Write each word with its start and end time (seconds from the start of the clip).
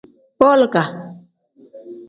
Boliga. 0.39 0.83